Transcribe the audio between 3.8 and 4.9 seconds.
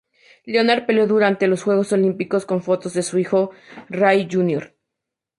Ray jr.